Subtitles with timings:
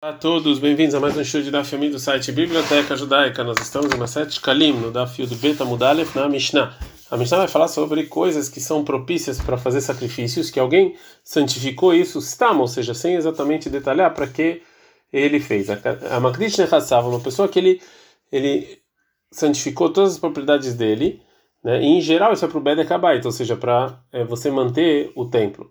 [0.00, 3.42] Olá a todos, bem-vindos a mais um show de Daf Yomi do site Biblioteca Judaica.
[3.42, 6.78] Nós estamos em Maset Kalim, no Daf Yud Beta Mudalef, na Mishnah.
[7.10, 11.92] A Mishnah vai falar sobre coisas que são propícias para fazer sacrifícios, que alguém santificou
[11.92, 14.62] isso, stam, ou seja, sem exatamente detalhar para que
[15.12, 15.66] ele fez.
[15.68, 17.82] A Makdish Nechassav, uma pessoa que ele,
[18.30, 18.78] ele
[19.32, 21.20] santificou todas as propriedades dele,
[21.64, 21.82] né?
[21.82, 25.26] e em geral isso é para o Bedekabait, ou seja, para é, você manter o
[25.26, 25.68] templo.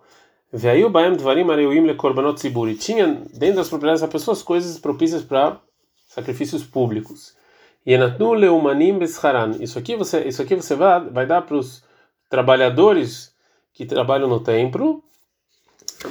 [0.52, 2.76] Veio Baem Dvarim Areuim Le Korbanot Tziburi.
[2.76, 5.60] Tinha dentro das propriedades das pessoas coisas propícias para
[6.08, 7.36] sacrifícios públicos.
[7.86, 9.52] Yenatnu Leumanim Besharan.
[9.60, 11.84] Isso aqui você, isso aqui você vai, vai dar para os
[12.30, 13.34] trabalhadores
[13.74, 15.04] que trabalham no templo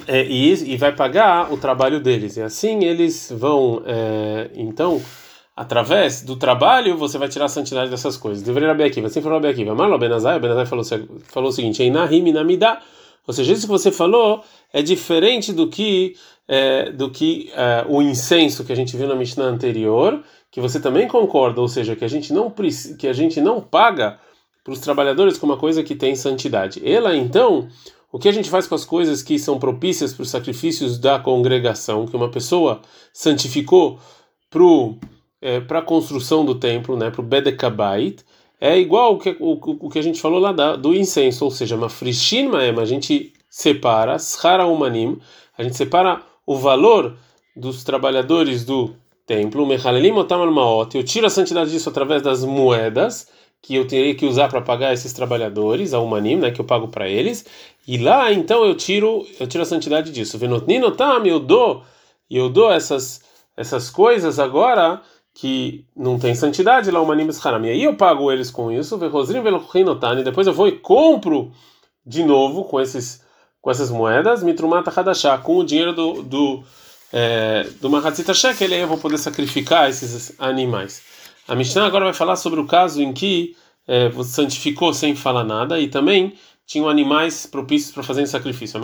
[0.07, 2.37] é, e, e vai pagar o trabalho deles.
[2.37, 5.03] E assim eles vão, é, então,
[5.55, 8.43] através do trabalho, você vai tirar a santidade dessas coisas.
[8.43, 9.65] Deveria abrir aqui, assim falou aqui.
[9.65, 10.85] Marlo Benazai, Benazai falou,
[11.25, 12.81] falou o seguinte: Einahim Inamidah.
[13.27, 16.15] Ou seja, isso que você falou é diferente do que
[16.49, 20.79] é, do que é, o incenso que a gente viu na Mishnah anterior, que você
[20.79, 22.53] também concorda, ou seja, que a gente não
[22.99, 24.19] que a gente não paga
[24.63, 26.81] para os trabalhadores como uma coisa que tem santidade.
[26.85, 27.69] Ela então,
[28.11, 31.19] o que a gente faz com as coisas que são propícias para os sacrifícios da
[31.19, 32.81] congregação, que uma pessoa
[33.13, 33.99] santificou
[34.51, 34.63] para
[35.43, 38.25] é, a construção do templo, né, para o Bedekabait,
[38.61, 41.51] é igual o que, o, o que a gente falou lá da, do incenso, ou
[41.51, 45.19] seja, uma frishin maema, a gente separa, shara umanim,
[45.57, 47.17] a gente separa o valor
[47.55, 48.95] dos trabalhadores do
[49.27, 53.29] templo, mechalelim otam maot, eu tiro a santidade disso através das moedas
[53.61, 56.89] que eu teria que usar para pagar esses trabalhadores, a umanim, né, que eu pago
[56.89, 57.45] para eles,
[57.87, 60.39] e lá então eu tiro, eu tiro a santidade disso.
[60.39, 61.83] Venotninotam, eu dou,
[62.31, 63.25] eu dou essas
[63.57, 65.01] essas coisas agora
[65.39, 67.63] que não tem santidade lá, o Manimis Haram.
[67.67, 71.53] E aí eu pago eles com isso, e depois eu vou e compro
[72.07, 73.25] de novo com esses
[73.61, 76.63] com essas moedas, Mitrumata Hadashah, com o dinheiro do, do,
[77.13, 81.03] é, do Mahatzita Shekel, aí eu vou poder sacrificar esses animais.
[81.49, 83.57] A Mishnah agora vai falar sobre o caso em que
[83.89, 88.79] é, você santificou sem falar nada e também tinham animais propícios para fazer sacrifício.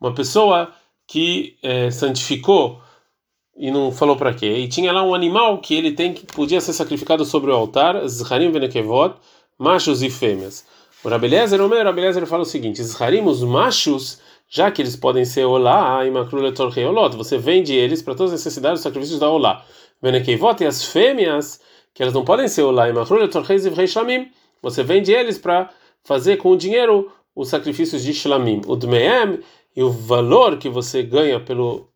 [0.00, 0.72] Uma pessoa
[1.08, 2.83] que é, santificou
[3.56, 4.58] e não falou para quê.
[4.58, 8.06] E tinha lá um animal que ele tem que podia ser sacrificado sobre o altar,
[8.08, 9.14] Zharim venekevot,
[9.58, 10.64] machos e fêmeas.
[11.02, 15.24] O Rabelezer, o meu Rabelezer fala o seguinte: Zharim, os machos, já que eles podem
[15.24, 19.28] ser olá e makrulator reolot, você vende eles para todas as necessidades dos sacrifícios da
[19.28, 19.64] olá.
[20.02, 21.60] Venekevot e as fêmeas,
[21.92, 23.44] que elas não podem ser olá e makrulator
[23.86, 24.30] shlamim,
[24.62, 25.70] você vende eles para
[26.02, 28.60] fazer com o dinheiro os sacrifícios de shlamim.
[28.66, 29.40] O dmeem
[29.76, 31.88] e o valor que você ganha pelo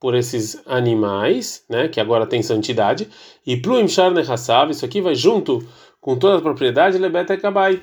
[0.00, 3.08] por esses animais, né, que agora tem santidade,
[3.46, 5.66] e pluim charne hassav, isso aqui vai junto
[6.00, 7.82] com toda a propriedade lebeta kabait,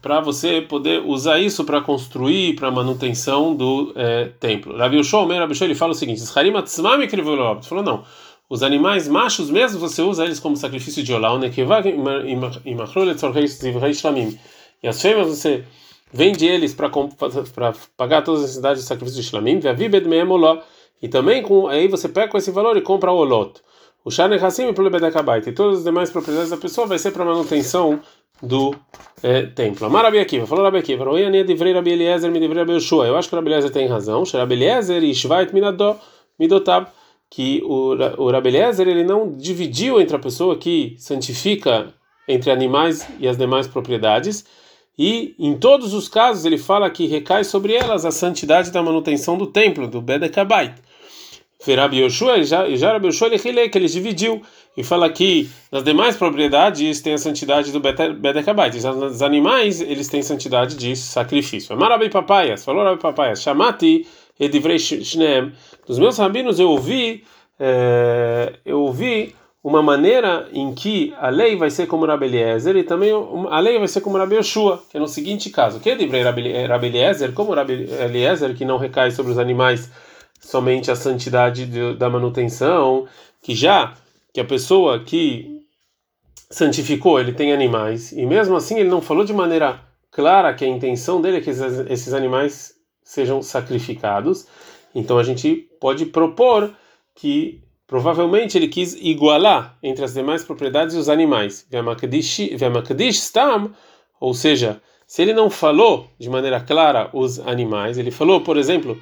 [0.00, 4.76] para você poder usar isso para construir, para manutenção do é, templo.
[4.76, 6.98] Rabi Ushua, Rabi ele fala o seguinte: Harim atzmam
[7.62, 8.04] falou não.
[8.50, 11.30] Os animais machos mesmo você usa eles como sacrifício de olá,
[14.82, 15.64] e as fêmeas você
[16.12, 16.90] vende eles para
[17.96, 19.60] pagar todas as necessidades de sacrifício de shlamim,
[21.02, 23.60] e também com aí você pega com esse valor e compra o olot.
[24.04, 25.46] O Shane Hassim e Plebedekabait.
[25.46, 28.00] E todas as demais propriedades da pessoa vai ser para manutenção
[28.42, 28.74] do
[29.22, 29.86] é, templo.
[29.86, 33.06] Amar Rabi Akiva, falou Rabi Akiva, Oi Ania Divrei Rabi Eliezer me Divrei Rabi Yoshua.
[33.06, 34.24] Eu acho que o Rabi Eliezer tem razão.
[34.32, 35.98] Rabi Eliezer e Shvait Minadó
[36.38, 36.88] Midotab.
[37.30, 41.94] Que o, o Rabi Eliezer ele não dividiu entre a pessoa que santifica
[42.28, 44.44] entre animais e as demais propriedades.
[44.98, 49.38] E em todos os casos ele fala que recai sobre elas a santidade da manutenção
[49.38, 50.74] do templo, do Bedekabait.
[51.66, 54.42] Rabi Yoshua, já Rabi Yoshua ele que ele dividiu
[54.76, 60.22] e fala que nas demais propriedades tem a santidade do Bedekabait, os animais eles têm
[60.22, 61.76] santidade de sacrifício.
[61.76, 64.06] Marabi Papaias, falou Rabi Papaias, chamati
[64.40, 65.52] edivrei shneem.
[65.86, 67.24] Dos meus rabinos eu ouvi,
[67.58, 72.82] é, eu ouvi uma maneira em que a lei vai ser como Rabi Eliezer e
[72.82, 73.12] também
[73.48, 76.86] a lei vai ser como Rabi Yoshua, que é no seguinte caso, que de Rabi
[76.86, 79.88] Eliezer, como Rabi Eliezer, que não recai sobre os animais
[80.42, 83.06] somente a santidade de, da manutenção,
[83.40, 83.94] que já
[84.34, 85.62] que a pessoa que
[86.50, 89.80] santificou, ele tem animais, e mesmo assim ele não falou de maneira
[90.10, 94.46] clara que a intenção dele é que esses, esses animais sejam sacrificados,
[94.94, 96.70] então a gente pode propor
[97.14, 101.66] que provavelmente ele quis igualar entre as demais propriedades os animais.
[104.20, 108.98] Ou seja, se ele não falou de maneira clara os animais, ele falou, por exemplo,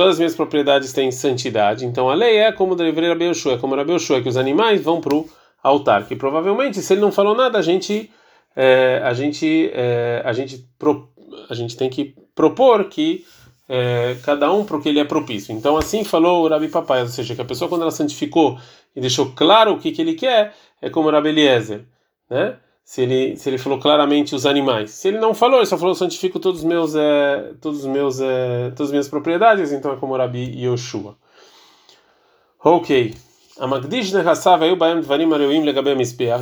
[0.00, 3.76] todas as minhas propriedades têm santidade, então a lei é como deveria Rabi é como
[3.76, 5.28] Rabi Yoshua, que os animais vão para o
[5.62, 8.10] altar, que provavelmente, se ele não falou nada, a gente,
[8.56, 11.10] é, a gente, é, a gente, pro,
[11.50, 13.26] a gente tem que propor que
[13.68, 15.54] é, cada um para o que ele é propício.
[15.54, 18.58] Então, assim falou o Rabi Papai, ou seja, que a pessoa, quando ela santificou
[18.96, 21.84] e deixou claro o que, que ele quer, é como o Rabi Eliezer,
[22.30, 22.56] né?
[22.90, 24.90] Se ele, se ele falou claramente os animais.
[24.90, 28.20] Se ele não falou, ele só falou santifico todos os meus, é, todos os meus,
[28.20, 31.16] é, todas as minhas propriedades, então é como Rabi Yoshua.
[32.64, 33.14] Ok.
[33.60, 35.28] A Baem Dvarim.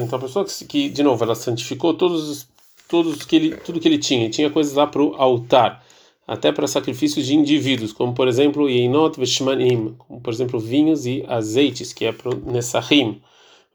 [0.03, 2.49] Então a pessoa que, que, de novo, ela santificou todos,
[2.89, 4.31] todos que ele, tudo que ele tinha.
[4.31, 5.85] Tinha coisas lá para o altar
[6.27, 11.23] até para sacrifícios de indivíduos, como por exemplo Yeinot Veshmanim, como por exemplo vinhos e
[11.29, 13.21] azeites, que é o Nessahim,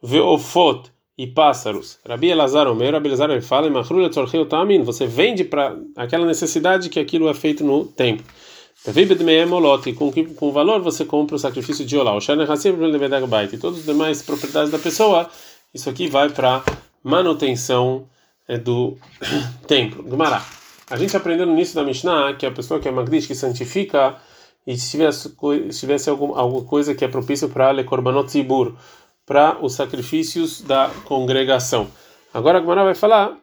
[0.01, 1.99] Veofot e pássaros.
[2.07, 3.69] Rabi Elazar Omer, Rabi Elazar ele fala,
[4.49, 8.25] Tamin, você vende para aquela necessidade que aquilo é feito no templo.
[9.95, 12.17] Com, com valor você compra o sacrifício de Olá.
[12.17, 15.29] E todas as demais propriedades da pessoa,
[15.73, 16.63] isso aqui vai para
[17.03, 18.07] manutenção
[18.47, 18.97] é, do
[19.67, 20.03] templo.
[20.03, 20.43] Gumará.
[20.89, 24.17] A gente aprendeu no início da Mishnah que a pessoa que é Magdish, que santifica,
[24.65, 25.35] e se tivesse,
[25.71, 28.75] se tivesse algum, alguma coisa que é propício para Le Korbanot Zibur,
[29.25, 31.87] para os sacrifícios da congregação.
[32.33, 33.37] Agora a Gemara vai falar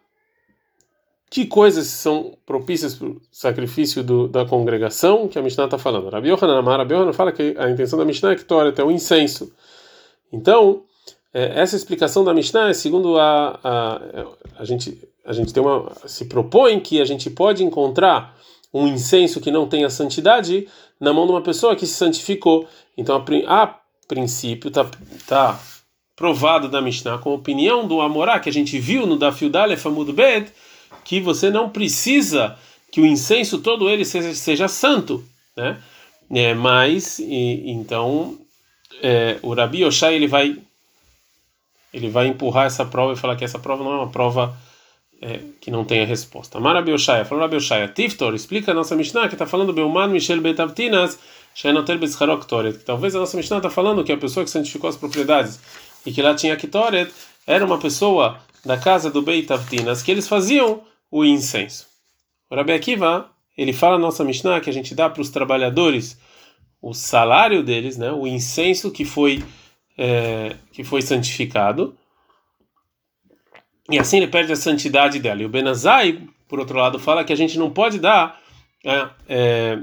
[1.30, 6.10] que coisas são propícias para o sacrifício do, da congregação que a Mishnah está falando.
[6.10, 9.52] Rabi Yohanan Amar, fala que a intenção da Mishnah é que torre até o incenso.
[10.32, 10.82] Então,
[11.32, 14.00] é, essa explicação da Mishnah é segundo a, a,
[14.58, 18.36] a gente a gente tem uma se propõe que a gente pode encontrar
[18.74, 20.66] um incenso que não tenha santidade
[20.98, 22.66] na mão de uma pessoa que se santificou.
[22.96, 23.79] Então a, a
[24.10, 24.84] princípio está
[25.28, 25.60] tá
[26.16, 30.52] provado da Mishnah com a opinião do Amorá que a gente viu no Amud Bet
[31.04, 32.58] que você não precisa
[32.90, 35.24] que o incenso todo ele seja, seja santo,
[35.56, 35.80] né?
[36.32, 38.36] É, mas e, então
[39.00, 40.58] é, o Rabi Oshai ele vai
[41.94, 44.56] ele vai empurrar essa prova e falar que essa prova não é uma prova
[45.22, 46.58] é, que não tem a resposta.
[46.58, 50.40] Mara Bioshaya, falou Rabi Oshaya, Tiftor, explica a nossa Mishnah que está falando Beuman Michel
[50.40, 51.18] Betavtinas,
[51.54, 55.60] que talvez a nossa Mishnah está falando que a pessoa que santificou as propriedades
[56.06, 57.10] e que lá tinha Kitoret
[57.46, 61.86] era uma pessoa da casa do Beitavtinas que eles faziam o incenso.
[62.48, 66.18] O Rabi Akiva, ele fala na nossa Mishnah que a gente dá para os trabalhadores
[66.80, 69.44] o salário deles, né, o incenso que foi
[69.98, 71.94] é, que foi santificado
[73.90, 75.42] e assim ele perde a santidade dela.
[75.42, 78.40] E o Benazai, por outro lado, fala que a gente não pode dar
[78.84, 79.78] é, é,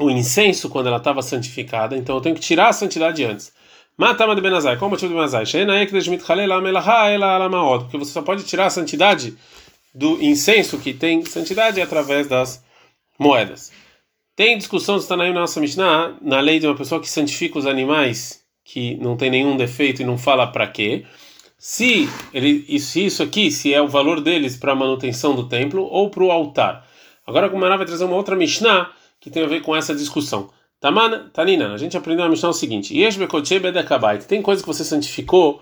[0.00, 3.52] o incenso quando ela estava santificada, então eu tenho que tirar a santidade antes.
[3.96, 5.44] Matama de Benazai, qual o motivo do Benazai?
[7.80, 9.36] Porque você só pode tirar a santidade
[9.94, 12.64] do incenso que tem santidade através das
[13.18, 13.70] moedas.
[14.34, 18.40] Tem discussão está na nossa Mishnah, na lei de uma pessoa que santifica os animais
[18.64, 21.04] que não tem nenhum defeito e não fala para quê
[21.58, 25.82] se ele se isso aqui se é o valor deles para a manutenção do templo
[25.82, 26.86] ou para o altar.
[27.26, 28.90] Agora o Gumará vai trazer uma outra Mishnah
[29.20, 30.50] que tem a ver com essa discussão.
[30.80, 32.94] Taman, Tanina, a gente aprendeu na Mishnah o seguinte:
[34.26, 35.60] tem coisas que você santificou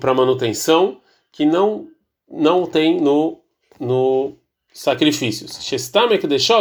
[0.00, 1.00] para manutenção
[1.30, 1.88] que não
[2.28, 3.40] não tem no
[3.78, 4.36] no
[4.72, 5.58] sacrifícios.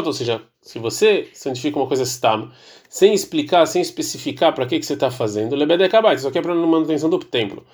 [0.05, 2.51] Ou seja, se você santifica uma coisa stam,
[2.89, 6.55] sem explicar, sem especificar para que que você está fazendo, lebedekabait, isso aqui é para
[6.55, 7.65] manutenção do templo.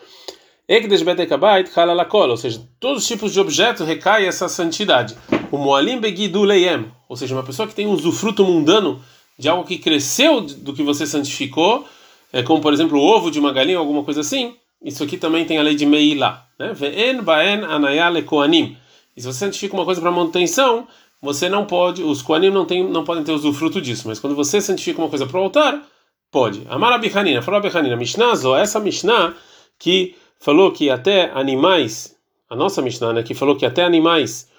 [0.67, 5.15] Ou seja, todos os tipos de objetos recai essa santidade.
[5.55, 9.01] O Moalim Begidu Leiem, ou seja, uma pessoa que tem um usufruto mundano
[9.39, 11.87] de algo que cresceu do que você santificou,
[12.33, 14.53] é, como por exemplo o ovo de uma galinha alguma coisa assim,
[14.83, 16.45] isso aqui também tem a lei de Meilá.
[16.59, 16.73] Né?
[16.73, 18.75] Ve'en Baen Anayale Koanim.
[19.15, 20.89] E se você santifica uma coisa para manutenção,
[21.21, 24.59] você não pode, os Koanim não, tem, não podem ter usufruto disso, mas quando você
[24.59, 25.81] santifica uma coisa para o altar,
[26.29, 26.63] pode.
[26.67, 29.33] Amar Abihanina, falou Abihanina, Mishnah, essa Mishnah
[29.79, 32.13] que falou que até animais,
[32.49, 34.53] a nossa Mishnah, né, que falou que até animais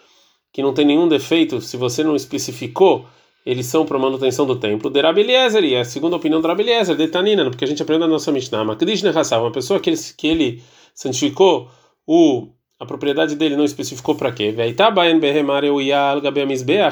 [0.57, 3.05] que não tem nenhum defeito, se você não especificou,
[3.45, 4.89] eles são para manutenção do templo.
[4.89, 8.01] De Rabeliezer, e é a segunda opinião do Rabeliezer, de Tanina, porque a gente aprende
[8.01, 10.63] na nossa Mishnah, Makdishne Hassav, uma pessoa que ele, que ele
[10.95, 11.69] santificou
[12.07, 12.49] o
[12.79, 14.55] a propriedade dele não especificou para quê.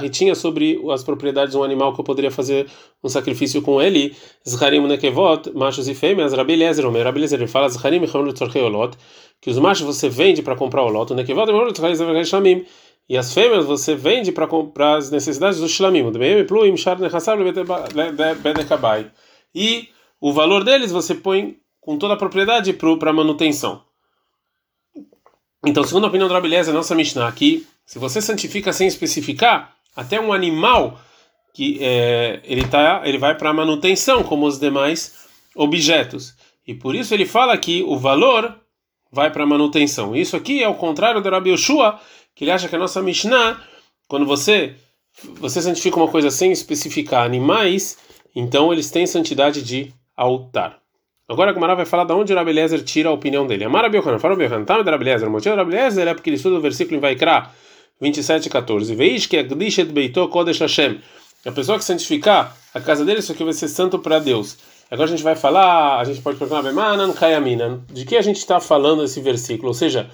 [0.03, 2.67] E tinha sobre as propriedades um animal que eu poderia fazer
[3.03, 4.17] um sacrifício com ele.
[4.49, 6.33] Zharim nekevot, machos e fêmeas.
[6.33, 8.97] Rabi Eliezer, Omer, Rabi Eliezer, fala Zharim olot,
[9.43, 11.51] que os machos você vende para comprar o loto, nekevot,
[13.09, 16.05] e as fêmeas você vende para comprar as necessidades do shlamim.
[19.55, 19.89] E
[20.21, 23.83] o valor deles você põe com toda a propriedade para manutenção.
[25.67, 30.21] Então, segundo a opinião do Rabeleza, nossa Mishnah aqui, se você santifica sem especificar, até
[30.21, 30.99] um animal
[31.55, 36.35] que é, ele tá, ele vai para manutenção, como os demais objetos.
[36.67, 38.59] E por isso ele fala que o valor
[39.13, 40.17] vai para manutenção.
[40.17, 42.01] Isso aqui é o contrário do Rabi Yoshua,
[42.35, 43.61] que ele acha que a nossa Mishnah,
[44.09, 44.75] quando você
[45.41, 47.97] você santifica uma coisa sem especificar animais,
[48.35, 50.79] então eles têm santidade de altar.
[51.29, 53.65] Agora a Gemara vai falar de onde o Rabelezer tira a opinião dele.
[53.65, 56.61] Amara Biohan, fala Biohan, tá, Rabelezer, o motivo do Rabelezer é porque ele estuda o
[56.61, 57.51] versículo em Vaikra
[58.01, 58.95] 27 e 14.
[58.95, 61.01] Veis que a Gdishet Beito Kodesh Hashem.
[61.47, 64.59] A pessoa que santificar a casa dele, isso aqui vai ser santo para Deus.
[64.91, 69.05] Agora a gente vai falar, a gente pode perguntar, de que a gente está falando
[69.05, 69.69] esse versículo?
[69.69, 70.11] Ou seja,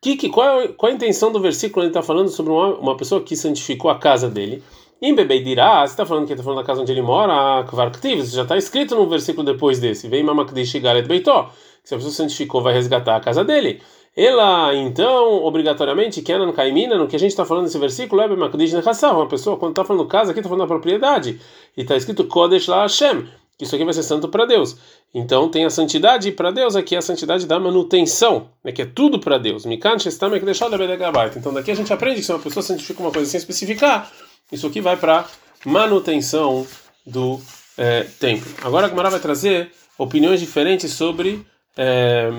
[0.00, 1.82] que, que, qual, é, qual é a intenção do versículo?
[1.84, 4.62] Ele está falando sobre uma, uma pessoa que santificou a casa dele.
[5.00, 8.18] Em Bebei dirá, você está falando que está falando da casa onde ele mora, Kvarktiv,
[8.18, 10.08] isso já está escrito no versículo depois desse.
[10.08, 11.44] Vem Mamakdish Garet Beitó,
[11.82, 13.80] que se a pessoa santificou, vai resgatar a casa dele.
[14.16, 18.72] Ela, então, obrigatoriamente, Kenan Kaimina, no que a gente está falando nesse versículo, é Makdish
[18.72, 21.40] Nechassav, uma pessoa, quando está falando casa, aqui está falando da propriedade,
[21.76, 23.28] e está escrito Kodesh La Hashem,
[23.60, 24.76] isso aqui vai ser santo para Deus.
[25.12, 28.86] Então tem a santidade para Deus, aqui é a santidade da manutenção, né, que é
[28.86, 29.64] tudo para Deus.
[29.66, 34.10] Então daqui a gente aprende que se uma pessoa santifica uma coisa sem especificar,
[34.52, 35.26] isso aqui vai para
[35.64, 36.66] manutenção
[37.04, 37.40] do
[37.76, 38.52] é, templo.
[38.62, 41.44] Agora a Gemara vai trazer opiniões diferentes sobre
[41.76, 42.30] é,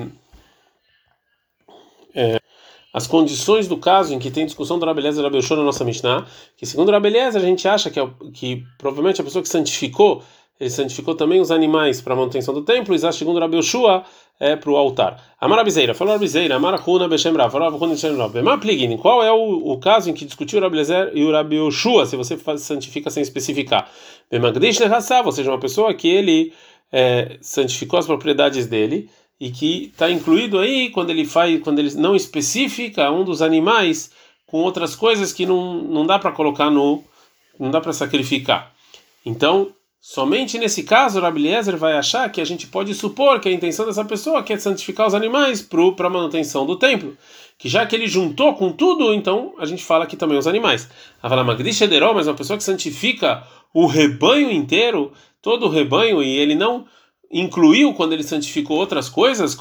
[2.16, 2.40] é,
[2.94, 6.26] as condições do caso em que tem discussão do Rabeleza e Rabelshon na nossa Mishnah,
[6.58, 10.24] que segundo o Rabeleza a gente acha que, é, que provavelmente a pessoa que santificou
[10.60, 14.04] ele santificou também os animais para a manutenção do templo, e segundo Rabi Yoshua
[14.40, 15.36] é para o altar.
[15.40, 18.60] Amara Bizeira, falou Rabizeira, Amara Huna Beshem falou Rav Beshem Rav.
[18.60, 20.80] Pligin, qual é o, o caso em que discutiu o Rabi
[21.14, 21.58] e o Rabi
[22.06, 23.90] se você faz, santifica sem especificar?
[24.30, 26.54] Bemagdish Nehassav, ou seja, uma pessoa que ele
[26.92, 31.96] é, santificou as propriedades dele, e que está incluído aí quando ele faz, quando ele
[31.96, 34.12] não especifica um dos animais
[34.46, 37.04] com outras coisas que não, não dá para colocar no,
[37.58, 38.74] não dá para sacrificar.
[39.26, 39.70] Então,
[40.02, 43.86] Somente nesse caso, o Rabeliezer vai achar que a gente pode supor que a intenção
[43.86, 47.18] dessa pessoa é santificar os animais para a manutenção do templo.
[47.58, 50.90] Que já que ele juntou com tudo, então a gente fala aqui também os animais.
[51.22, 56.56] Avalamagdish Ederol, mas uma pessoa que santifica o rebanho inteiro, todo o rebanho, e ele
[56.56, 56.86] não
[57.32, 59.56] incluiu quando ele santificou outras coisas,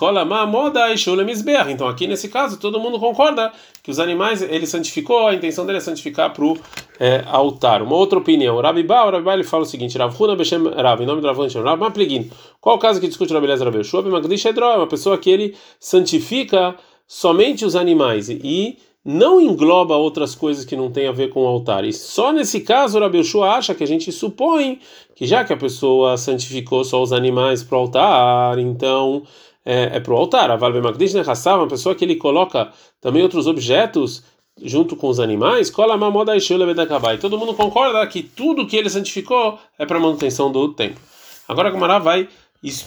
[1.71, 5.79] então aqui nesse caso todo mundo concorda que os animais ele santificou, a intenção dele
[5.79, 6.57] é santificar para o
[6.99, 7.83] é, altar.
[7.83, 11.03] Uma outra opinião, Rabi Ba, Rabi ba ele fala o seguinte, Rav Huna Beshem Rav,
[11.03, 13.85] em nome do Rav Huna Rav Mapligin, qual o caso que discute Rabi Lezer Rav
[13.85, 16.75] Shua, é uma pessoa que ele santifica
[17.07, 18.79] somente os animais e
[19.11, 21.83] não engloba outras coisas que não tem a ver com o altar.
[21.83, 24.81] E só nesse caso, Rabi Yoshua acha que a gente supõe
[25.15, 29.23] que já que a pessoa santificou só os animais para o altar, então
[29.65, 30.51] é, é para o altar.
[30.51, 34.23] A Valve Magdish uma pessoa que ele coloca também outros objetos
[34.63, 39.99] junto com os animais, e todo mundo concorda que tudo que ele santificou é para
[39.99, 41.01] manutenção do templo.
[41.49, 42.29] Agora a Gamara vai,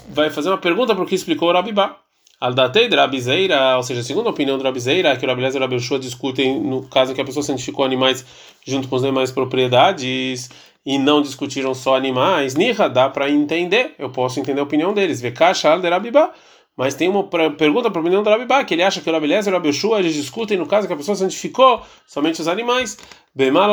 [0.10, 2.01] vai fazer uma pergunta para o que explicou o Rabibá.
[2.42, 5.64] Aldatei de Rabizeira, ou seja, segundo a opinião do Rabizeira, que o Rabilezer e o
[5.64, 8.26] Rabelshua discutem no caso em que a pessoa santificou animais
[8.66, 10.50] junto com as demais propriedades
[10.84, 15.22] e não discutiram só animais, Nirra, dá para entender, eu posso entender a opinião deles.
[15.22, 16.32] Vekashal de Rabibá.
[16.76, 19.54] Mas tem uma pergunta para a opinião do Rabibá, que ele acha que o Rabilezer
[19.54, 22.98] e o Rabelshua eles discutem no caso em que a pessoa santificou somente os animais.
[23.36, 23.70] Bemal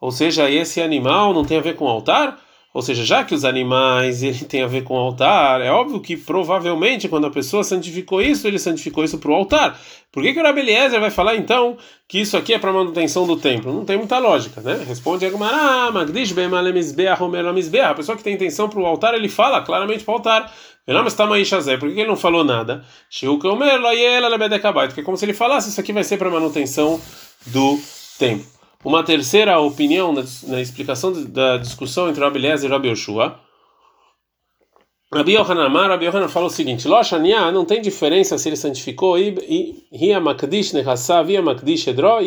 [0.00, 2.40] ou seja, esse animal não tem a ver com o altar?
[2.72, 6.00] Ou seja, já que os animais ele tem a ver com o altar, é óbvio
[6.00, 9.78] que provavelmente quando a pessoa santificou isso, ele santificou isso para o altar.
[10.12, 11.76] Por que, que o Rabi Eliezer vai falar então
[12.08, 13.72] que isso aqui é para manutenção do templo?
[13.72, 14.84] Não tem muita lógica, né?
[14.86, 15.90] Responde Agmará,
[17.90, 20.52] A pessoa que tem intenção para o altar, ele fala claramente para o altar.
[21.78, 22.84] Por que ele não falou nada?
[24.88, 27.00] Porque é como se ele falasse, isso aqui vai ser para manutenção
[27.46, 27.78] do
[28.18, 28.59] templo.
[28.82, 33.38] Uma terceira opinião na, na explicação da discussão entre Rabi Eliezer e Rabi Yoshua.
[35.12, 39.16] Rabi Yohanan Amar, Rabi Yohanan fala o seguinte: Loshania não tem diferença se ele santificou
[39.92, 42.20] Ria Makdish Nehassav, Makdish Edro.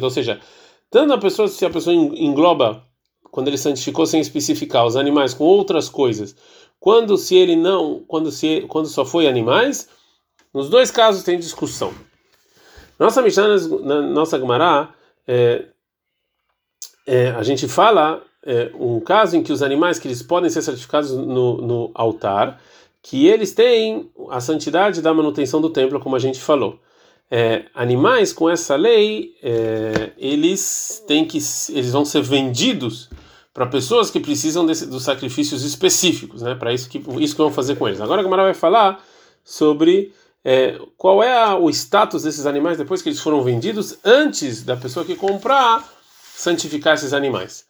[0.00, 0.40] Ou seja,
[0.90, 2.86] tanto a pessoa, se a pessoa engloba,
[3.30, 6.34] quando ele santificou sem especificar os animais com outras coisas,
[6.80, 9.88] quando se ele não, quando, se, quando só foi animais,
[10.54, 11.92] nos dois casos tem discussão.
[12.98, 14.88] Nossa Mishnah, na nossa Gemara,
[15.26, 15.66] é,
[17.06, 20.62] é, a gente fala é, um caso em que os animais que eles podem ser
[20.62, 22.60] certificados no, no altar,
[23.02, 26.78] que eles têm a santidade da manutenção do templo, como a gente falou.
[27.30, 31.38] É, animais com essa lei, é, eles têm que,
[31.70, 33.08] eles vão ser vendidos
[33.54, 36.54] para pessoas que precisam desse, dos sacrifícios específicos, né?
[36.54, 38.00] Para isso que isso que vão fazer com eles.
[38.00, 39.02] Agora a Gamara vai falar
[39.44, 40.12] sobre
[40.44, 44.76] é, qual é a, o status desses animais depois que eles foram vendidos, antes da
[44.76, 45.86] pessoa que comprar
[46.36, 47.64] santificar esses animais.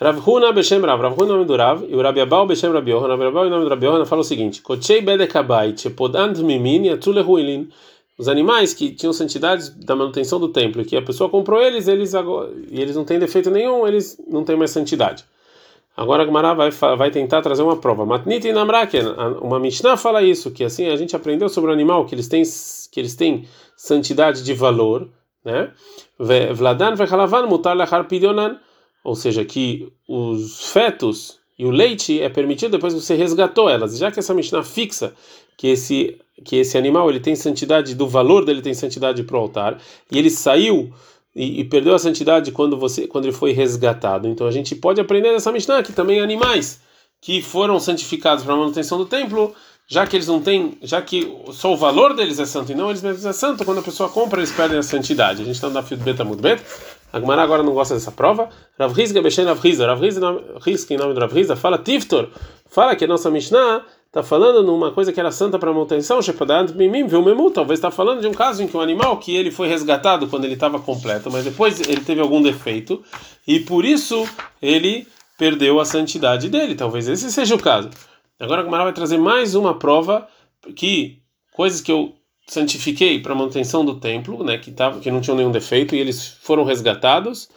[0.00, 2.90] Rav Huna Beshem Rav, Rav Huna nome do Rav, e o Rabi Abau Beshem Rabi
[2.90, 6.86] Yohanan, Rabi Abau em nome do Rabi Yohanan fala o seguinte, Kochei Bedekabai, Chepodant Mimin,
[6.88, 7.68] Yatzule Huilin,
[8.18, 12.14] os animais que tinham santidade da manutenção do templo, que a pessoa comprou eles, eles
[12.14, 15.24] agora, e eles não têm defeito nenhum, eles não têm mais santidade.
[15.96, 18.04] Agora a Gemara vai, vai tentar trazer uma prova.
[18.04, 22.14] Matniti Namraken, uma Mishnah fala isso, que assim a gente aprendeu sobre o animal que
[22.14, 22.42] eles têm
[22.92, 25.08] que eles têm santidade de valor,
[25.46, 25.70] né?
[26.52, 28.58] Vladan vechalavan mutar lachar pidionan,
[29.04, 33.96] ou seja, que os fetos e o leite é permitido depois que você resgatou elas.
[33.96, 35.14] Já que essa Mishnah fixa
[35.56, 39.40] que esse que esse animal ele tem santidade do valor dele tem santidade para o
[39.40, 39.80] altar
[40.12, 40.92] e ele saiu
[41.34, 44.28] e, e, perdeu a santidade quando você quando ele foi resgatado.
[44.28, 46.80] Então a gente pode aprender nessa Mishnah que também animais
[47.20, 49.54] que foram santificados para a manutenção do templo,
[49.88, 52.90] já que eles não têm, já que só o valor deles é santo e não
[52.90, 55.42] eles mesmos é santo, quando a pessoa compra eles perdem a santidade.
[55.42, 56.62] A gente está no fio beta muito beta.
[57.12, 58.48] A Gemara agora não gosta dessa prova.
[58.78, 60.02] Rav Rizga Beshen Rav Rizga, Rav
[60.60, 62.28] Rizga em nome do Rav Rizga, fala Tiftor,
[62.68, 66.20] fala que a nossa Mishnah está falando numa coisa que era santa para manutenção,
[66.74, 69.50] Mimim, viu Memu, talvez está falando de um caso em que um animal que ele
[69.50, 73.02] foi resgatado quando ele estava completo, mas depois ele teve algum defeito
[73.46, 74.26] e por isso
[74.60, 75.06] ele
[75.38, 76.74] perdeu a santidade dele.
[76.74, 77.90] Talvez esse seja o caso.
[78.38, 80.28] Agora a Gemara vai trazer mais uma prova
[80.74, 82.14] que coisas que eu
[82.46, 86.36] santifiquei para manutenção do templo, né, que tava, que não tinham nenhum defeito e eles
[86.42, 87.48] foram resgatados,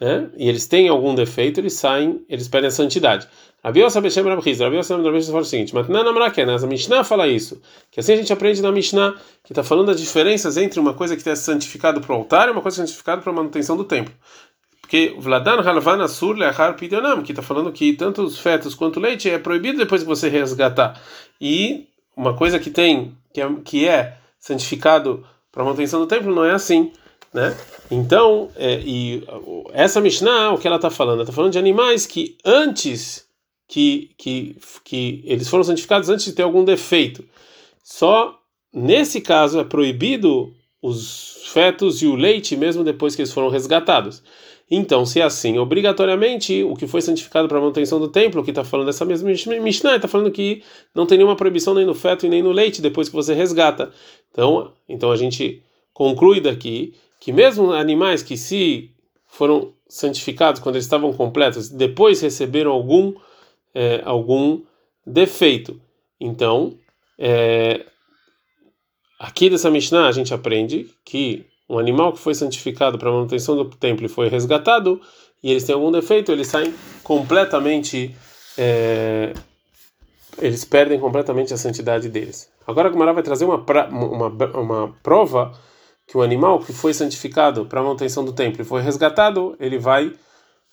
[0.00, 3.28] né, e eles têm algum defeito, eles saem, eles perdem a santidade.
[3.62, 7.28] Rabi Yosef Beshem Rabi Rabi Yosef Rabi fala o seguinte, Matnan Amraken, a Mishnah fala
[7.28, 10.94] isso, que assim a gente aprende na Mishnah, que está falando das diferenças entre uma
[10.94, 13.84] coisa que é santificado para o altar e uma coisa santificada para a manutenção do
[13.84, 14.12] templo.
[14.88, 19.00] Porque Vladan Halvan Asur Leachar Pidionam, que está falando que tanto os fetos quanto o
[19.00, 20.98] leite é proibido depois que você resgatar.
[21.38, 26.42] E uma coisa que tem, que é, que é santificado para manutenção do templo, não
[26.42, 26.90] é assim.
[27.34, 27.54] Né?
[27.90, 29.22] Então, é, e
[29.74, 31.16] essa Mishnah, o que ela está falando?
[31.16, 33.26] Ela está falando de animais que antes
[33.68, 37.22] que, que, que eles foram santificados antes de ter algum defeito.
[37.84, 38.40] Só
[38.72, 44.22] nesse caso é proibido os fetos e o leite mesmo depois que eles foram resgatados.
[44.70, 48.50] Então, se é assim, obrigatoriamente o que foi santificado para a manutenção do templo, que
[48.50, 50.62] está falando dessa mesma Mishnah, está falando que
[50.94, 53.90] não tem nenhuma proibição nem no feto e nem no leite depois que você resgata.
[54.30, 55.62] Então, então a gente
[55.94, 58.90] conclui daqui que mesmo animais que se
[59.26, 63.14] foram santificados quando eles estavam completos, depois receberam algum
[63.74, 64.62] é, algum
[65.06, 65.80] defeito.
[66.20, 66.76] Então,
[67.18, 67.86] é,
[69.18, 73.56] aqui dessa Mishnah a gente aprende que um animal que foi santificado para a manutenção
[73.56, 75.00] do templo e foi resgatado,
[75.42, 78.14] e eles têm algum defeito, eles saem completamente.
[78.56, 79.34] É,
[80.40, 82.48] eles perdem completamente a santidade deles.
[82.66, 85.52] Agora a Gemara vai trazer uma, pra, uma, uma prova
[86.06, 89.78] que o animal que foi santificado para a manutenção do templo e foi resgatado, ele
[89.78, 90.12] vai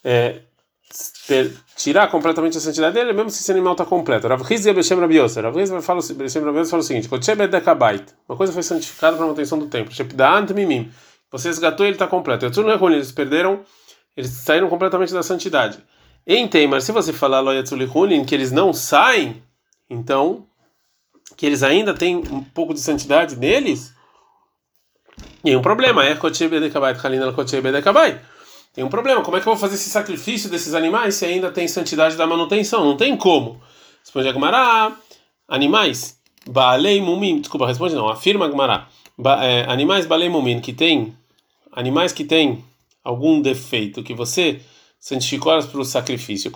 [0.03, 0.41] é,
[1.27, 4.27] ter, tirar completamente a santidade dele, mesmo se esse animal está completo.
[4.27, 5.41] Rav Hizia Beshem Rabi Yosef.
[5.41, 9.93] Rav Hizia fala, fala o seguinte: uma coisa foi santificada para a manutenção do templo.
[11.31, 12.45] Você resgatou ele está completo.
[12.45, 13.61] Eles perderam,
[14.15, 15.79] eles saíram completamente da santidade.
[16.25, 17.43] Em Teimar, se você falar
[18.25, 19.43] que eles não saem,
[19.89, 20.47] então
[21.35, 23.93] que eles ainda têm um pouco de santidade neles,
[25.43, 26.05] nenhum problema.
[26.05, 26.15] É
[28.75, 29.21] tem um problema.
[29.21, 32.27] Como é que eu vou fazer esse sacrifício desses animais se ainda tem santidade da
[32.27, 32.83] manutenção?
[32.83, 33.61] Não tem como.
[34.01, 34.95] Responde a Gumará,
[35.47, 38.87] animais, Baalei Mumim, desculpa, responde não, afirma Gumará,
[39.41, 41.15] é, animais Baalei Mumim, que tem,
[41.71, 42.63] animais que tem
[43.03, 44.59] algum defeito, que você
[44.99, 46.51] santificou elas para o sacrifício,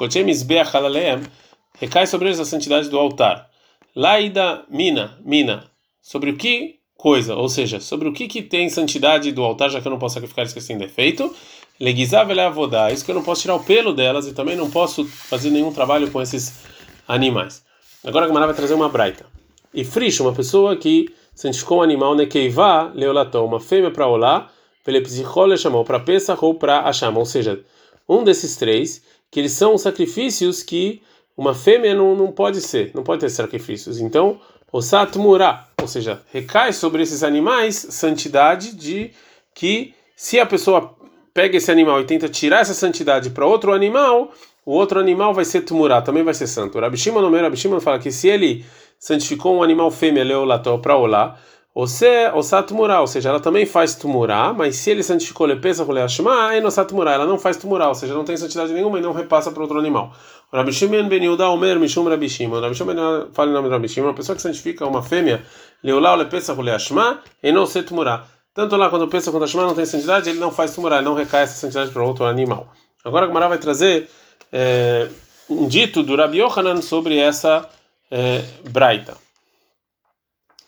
[1.79, 3.49] recai sobre eles a santidade do altar.
[3.95, 5.65] Laida Mina, Mina,
[6.01, 9.79] sobre o que coisa, ou seja, sobre o que, que tem santidade do altar, já
[9.79, 11.33] que eu não posso sacrificar eles que têm defeito,
[11.79, 15.05] Legizav avodá, isso que eu não posso tirar o pelo delas e também não posso
[15.05, 16.53] fazer nenhum trabalho com esses
[17.07, 17.63] animais.
[18.03, 19.25] Agora a Gamara vai trazer uma braita.
[19.73, 24.51] E frish, uma pessoa que santificou um animal nekeiva leolatão, uma fêmea para olá,
[24.85, 27.63] velepsichole chamou para Pesach ou para Asham, ou seja,
[28.07, 31.01] um desses três, que eles são sacrifícios que
[31.37, 34.01] uma fêmea não, não pode ser, não pode ter sacrifícios.
[34.01, 39.11] Então, o satmura, ou seja, recai sobre esses animais santidade de
[39.53, 40.95] que se a pessoa
[41.39, 44.33] pega esse animal e tenta tirar essa santidade para outro animal,
[44.65, 46.77] o outro animal vai ser tumurá, também vai ser santo.
[46.77, 48.65] O Rabi no Rabi Shimon fala que se ele
[48.99, 51.37] santificou um animal fêmea leolató para olá,
[51.73, 55.93] você osat tumurá, ou seja, ela também faz tumurá, mas se ele santificou lepesa com
[55.93, 59.13] leashma, é tumurá, ela não faz tumurá, ou seja, não tem santidade nenhuma e não
[59.13, 60.11] repassa para outro animal.
[60.51, 61.07] O Rabi Shimon
[61.51, 62.27] Omer Mishum Rabi
[62.59, 62.75] Rabi
[63.31, 65.41] fala em nome do Rabi Shimon, uma pessoa que santifica uma fêmea
[65.81, 66.53] leolá lepesa
[67.53, 68.25] não se tumurá.
[68.59, 71.05] Tanto lá quando pensa quando a Shema não tem santidade, ele não faz tumurá, ele
[71.05, 72.67] não recai essa santidade para outro animal.
[73.05, 74.09] Agora a Gemara vai trazer
[74.51, 75.07] é,
[75.49, 77.69] um dito do Rabi Yohanan sobre essa
[78.11, 79.15] é, braita.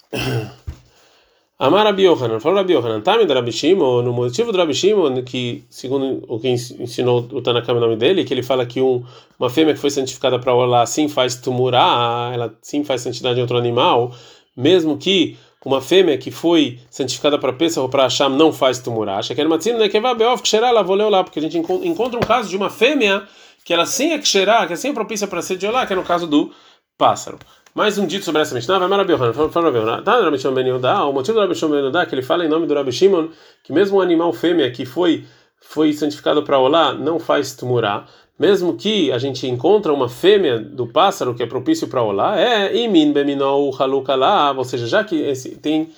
[1.59, 5.21] Amar Rabi Yohanan, falou Rabi Yohanan, Tami do Rabi Shimon, no motivo do Rabi Shimon,
[5.23, 9.03] que segundo o que ensinou o Tanakam o nome dele, que ele fala que um,
[9.37, 13.41] uma fêmea que foi santificada para Olá sim faz tumurá, ela sim faz santidade em
[13.41, 14.15] outro animal,
[14.55, 19.17] mesmo que uma fêmea que foi santificada para Pesach ou para Hashem não faz tumurá.
[19.17, 19.41] Acha que
[20.41, 23.23] que ela vou ler lá, porque a gente encontra um caso de uma fêmea
[23.63, 25.93] que ela sim é que cheirar, que assim é propícia para ser de olá, que
[25.93, 26.51] é no caso do
[26.97, 27.37] pássaro.
[27.73, 30.71] Mais um dito sobre essa Mishnah, vai Rabi Yohanan, fala Rabi Yohanan, tá Rabi Ben
[30.73, 33.29] o motivo do Rabi Shimon Ben Yehuda, que ele fala em nome do Rabi Shimon,
[33.63, 35.25] que mesmo um animal fêmea que foi
[35.61, 38.05] foi santificado para Olá, não faz tumurá,
[38.41, 42.75] mesmo que a gente encontra uma fêmea do pássaro que é propício para Olá, é
[42.75, 45.89] imin beminol halukala, ou seja, já que esse, tem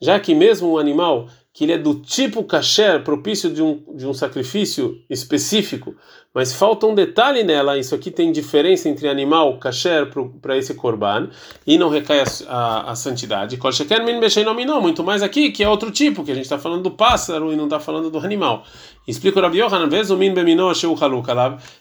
[0.00, 4.06] já que mesmo um animal que ele é do tipo kasher, propício de um, de
[4.06, 5.94] um sacrifício específico,
[6.34, 10.10] mas falta um detalhe nela, isso aqui tem diferença entre animal kasher
[10.40, 11.28] para esse korban,
[11.66, 13.58] e não recai a, a, a santidade.
[14.80, 17.56] Muito mais aqui, que é outro tipo, que a gente está falando do pássaro e
[17.56, 18.64] não está falando do animal.
[19.06, 19.88] Explica o Rabi Yohanan,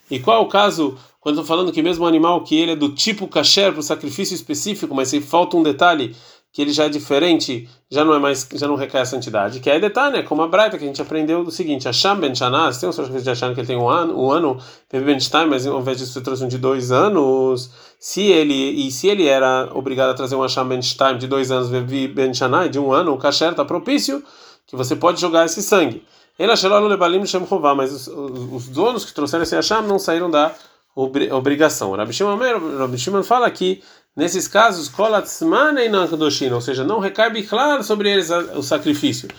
[0.10, 2.76] e qual é o caso, quando estou falando que mesmo um animal que ele é
[2.76, 6.16] do tipo kasher para o sacrifício específico, mas se falta um detalhe,
[6.54, 9.70] que ele já é diferente, já não é mais, já não recai a santidade, que
[9.70, 10.24] é detalhe, né?
[10.24, 13.24] Como a Braita que a gente aprendeu do seguinte: Hasham ben Shanaz, tem um sacrifício
[13.24, 14.58] de Hasham que ele tem um ano, um ano,
[14.92, 17.72] ben Stein, mas ao invés disso você trouxe um de dois anos.
[17.98, 20.80] Se ele e se ele era obrigado a trazer um Hasham ben
[21.18, 24.22] de dois anos, ben Shanai de um ano, o kasher está propício
[24.68, 26.04] que você pode jogar esse sangue.
[27.26, 27.42] Shem
[27.76, 30.54] mas os, os, donos que trouxeram esse Hasham não saíram da
[30.96, 31.92] obrigação.
[31.92, 33.82] Rabi Shimon, fala que
[34.14, 34.92] Nesses casos,
[36.52, 39.30] ou seja, não recai claro sobre eles o sacrifício.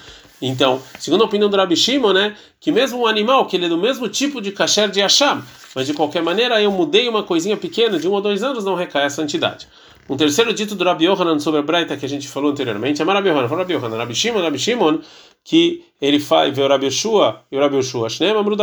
[0.41, 3.69] Então, segundo a opinião do Rabi Shimon, né, que mesmo um animal que ele é
[3.69, 5.43] do mesmo tipo de kasher de Hashem,
[5.75, 8.75] mas de qualquer maneira eu mudei uma coisinha pequena de um ou dois anos, não
[8.75, 9.69] recai a santidade.
[10.09, 13.05] Um terceiro dito do Rabi Yohanan sobre a Braita que a gente falou anteriormente é
[13.05, 14.99] Rabi Yohanan, Rabi Yohanan, Rabi Shimon, Rabi Shimon,
[15.45, 18.57] que ele faz, vê o Rabi Yeshua e o Rabi Yeshua, Shneem Amru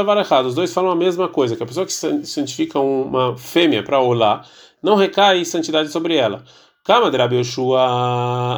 [0.45, 4.43] os dois falam a mesma coisa, que a pessoa que santifica uma fêmea para olá,
[4.83, 6.43] não recai santidade sobre ela.
[6.83, 7.83] Kama de Rabi Yoshua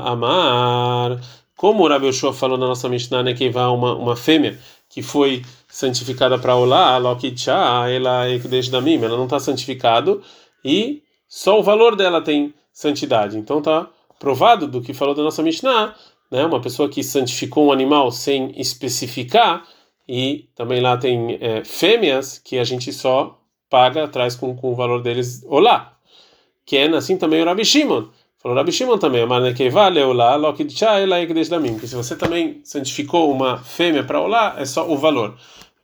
[0.03, 1.19] Amar,
[1.55, 5.03] como o Rabi Yoshua falou na nossa Mishnah, né, que vai uma, uma fêmea que
[5.03, 7.53] foi santificada para Olá, Lokitcha,
[7.87, 8.39] ela é
[8.71, 10.21] da mim, ela não está santificado
[10.65, 13.37] e só o valor dela tem santidade.
[13.37, 13.87] Então está
[14.19, 15.95] provado do que falou da nossa Mishnah,
[16.29, 19.65] né, uma pessoa que santificou um animal sem especificar
[20.07, 24.75] e também lá tem é, fêmeas que a gente só paga atrás com, com o
[24.75, 25.91] valor deles olá
[26.65, 28.05] que é assim também o Rabi Shimon.
[28.37, 29.27] Falou Rabi Shimon também,
[31.77, 35.35] que se você também santificou uma fêmea para olá, é só o valor.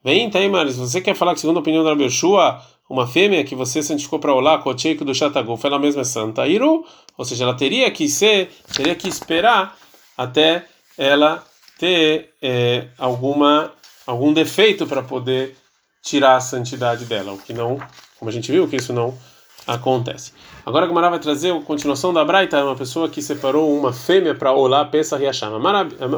[0.03, 3.43] Vem, Taimar, se você quer falar que segundo a opinião do Rabi Yoshua, uma fêmea
[3.43, 6.85] que você santificou para olá, Kocheiko do Shataguf, ela mesma é santa, Iru,
[7.17, 9.77] ou seja, ela teria que ser, teria que esperar
[10.17, 10.65] até
[10.97, 11.43] ela
[11.77, 13.71] ter é, alguma
[14.05, 15.55] algum defeito para poder
[16.01, 17.77] tirar a santidade dela, o que não,
[18.17, 19.17] como a gente viu, que isso não
[19.67, 20.31] acontece.
[20.65, 24.33] Agora a Gemara vai trazer a continuação da Braita, uma pessoa que separou uma fêmea
[24.33, 25.49] para olá, Pesach e Hashem.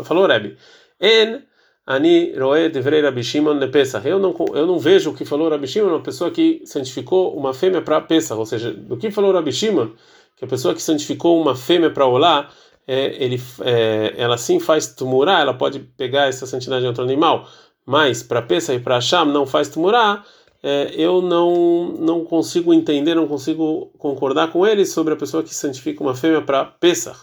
[0.06, 0.56] Falou Rebbe,
[1.02, 1.42] En
[1.90, 4.08] ani roe devrei Rabi Shimon ne Pesach.
[4.08, 7.52] Eu não, eu não vejo o que falou Rabi Shimon, uma pessoa que santificou uma
[7.52, 9.90] fêmea para Pesach, ou seja, do que falou Rabi Shimon,
[10.38, 12.48] que a pessoa que santificou uma fêmea para olá,
[12.88, 17.48] é, ele, é, ela sim faz tumurá, ela pode pegar essa santidade de outro animal,
[17.84, 20.24] mas para Pesach e para Hashem não faz tumurá,
[20.62, 25.56] é, eu não não consigo entender, não consigo concordar com ele sobre a pessoa que
[25.56, 27.18] santifica uma fêmea para Pesach.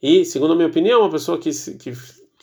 [0.00, 1.92] E, segundo a minha opinião, uma pessoa que, que,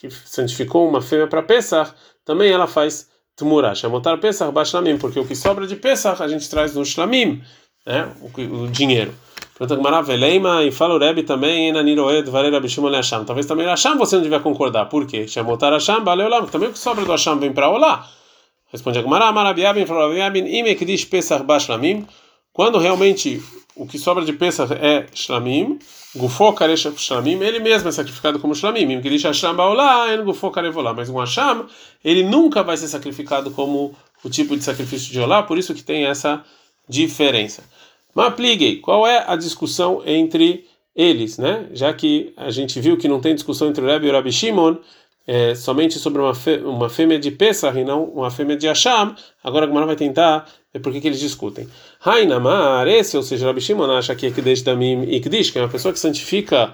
[0.01, 1.93] que santificou uma fêmea para Pesach,
[2.25, 3.75] também ela faz Tumurah.
[3.75, 7.41] Chamotar Pesach, Bashlamim, porque o que sobra de Pesach a gente traz no Shlamim,
[7.85, 9.13] né, o, o dinheiro.
[9.53, 13.25] Pergunta Gamara, Veleima, e fala o Rebbe também, Naniroed, Varela Bishimon Hasham.
[13.25, 14.85] Talvez também Hasham você não devia concordar.
[14.85, 15.27] Por quê?
[15.27, 18.09] Chamotar Hasham, Baleolam, também o que sobra do Hasham vem para Olá.
[18.71, 22.07] Responde a Gemara, Marabiabin, Farabiabin, Imekdish Pesach Bashlamim.
[22.53, 23.41] Quando realmente
[23.75, 25.79] o que sobra de Pesach é Shlamim,
[26.15, 28.81] Gufo Karesh Shlamim, ele mesmo é sacrificado como Shlamim.
[28.81, 30.93] Imekdish Hasham Baolá, En Gufo Karevolá.
[30.93, 31.67] Mas um Hasham,
[32.03, 35.81] ele nunca vai ser sacrificado como o tipo de sacrifício de Olá, por isso que
[35.81, 36.43] tem essa
[36.87, 37.63] diferença.
[38.13, 41.69] Mapliguei, qual é a discussão entre eles, né?
[41.71, 44.31] Já que a gente viu que não tem discussão entre o Rebbe e o Rabbi
[44.31, 44.75] Shimon,
[45.27, 49.15] é, somente sobre uma, fê, uma fêmea de Pesach e não uma fêmea de Asham,
[49.43, 51.67] agora a Gemara vai tentar ver por que, eles discutem.
[52.03, 55.93] Hainamar, esse, ou seja, Rabi Shimon acha que Ekdesh Damim Ikdish, que é uma pessoa
[55.93, 56.73] que santifica,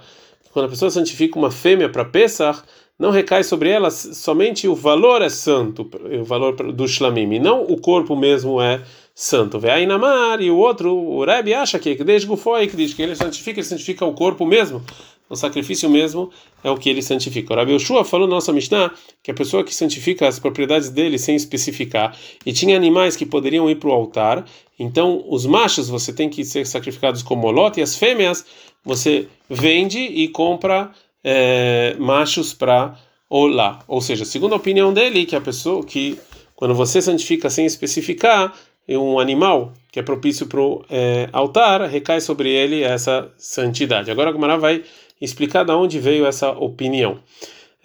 [0.52, 2.62] quando a pessoa santifica uma fêmea para Pesach,
[2.98, 7.62] não recai sobre ela somente o valor é santo, o valor do shlamim, e não
[7.62, 8.82] o corpo mesmo é
[9.14, 9.60] santo.
[9.60, 13.60] Ve'ainamar, e o outro, o Rebbe acha que desde foi que diz que ele santifica,
[13.60, 14.82] ele santifica o corpo mesmo,
[15.30, 16.30] o sacrifício mesmo
[16.64, 17.54] é o que ele santifica.
[17.54, 21.18] O Rabi Yoshua falou na nossa Mishnah que a pessoa que santifica as propriedades dele
[21.18, 24.46] sem especificar, e tinha animais que poderiam ir para o altar,
[24.80, 28.46] então os machos você tem que ser sacrificados como molote, e as fêmeas
[28.84, 30.92] você vende e compra
[31.24, 32.98] é, machos para
[33.30, 33.80] olá.
[33.88, 36.18] Ou seja, segundo a opinião dele, que a pessoa que
[36.56, 38.54] quando você santifica sem especificar,
[38.90, 44.10] um animal que é propício para o é, altar, recai sobre ele essa santidade.
[44.10, 44.84] Agora a Gumara vai
[45.20, 47.20] explicar de onde veio essa opinião.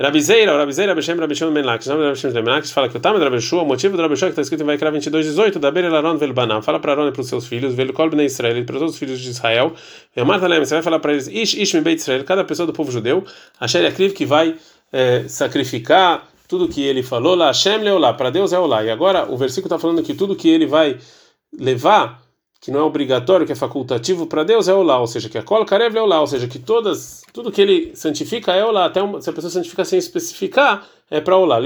[0.01, 3.67] Rabizeira, Rabizeira, Beshem, Rabishon Ben Lakish, nome Lakish, fala que o Tama de Rabishua, o
[3.67, 6.81] motivo do Rabishua que está escrito em Vaikra 22, 18, da Ber Elaron Velbanam, fala
[6.81, 9.21] para Aron e para os seus filhos, Velo Kol Ben Israel, para todos os filhos
[9.21, 9.75] de Israel,
[10.17, 12.73] e Marta Lem, você vai falar para eles, Ish, Ish, Beit Israel, cada pessoa do
[12.73, 13.23] povo judeu,
[13.61, 14.57] Asher Yakriv, que vai
[14.93, 18.85] é, sacrificar tudo que ele falou lá, Hashem Leolá, para Deus é Olá.
[18.85, 20.99] E agora o versículo está falando que tudo que ele vai
[21.59, 22.22] levar,
[22.63, 25.43] que não é obrigatório, que é facultativo para Deus é Olá, ou seja, que a
[25.43, 29.03] Kol Karev é Olá, ou seja, que todas, tudo que ele santifica é Olá, até
[29.03, 31.59] uma, se a pessoa santifica sem especificar, é para Olá.